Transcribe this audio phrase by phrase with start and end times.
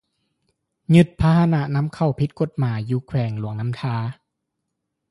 [0.93, 3.95] ຢຶດພະຫະນະນໍາເຂົ້າຜິດກົດໜາຍ ຢູ່ແຂວງຫລວງນໍ້າທາ